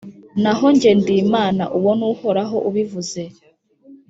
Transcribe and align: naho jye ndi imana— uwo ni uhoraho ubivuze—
naho 0.41 0.67
jye 0.79 0.91
ndi 0.99 1.13
imana— 1.23 1.63
uwo 1.77 1.91
ni 1.99 2.05
uhoraho 2.11 2.57
ubivuze— 2.69 3.21